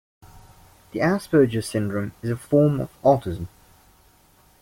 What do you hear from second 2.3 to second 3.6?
a form of autism.